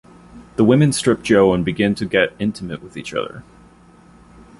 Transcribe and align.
The 0.55 0.63
women 0.63 0.93
strip 0.93 1.21
Joe 1.21 1.53
and 1.53 1.63
begin 1.63 1.93
to 1.93 2.07
get 2.07 2.33
intimate 2.39 2.81
with 2.81 2.97
each 2.97 3.13
other. 3.13 3.43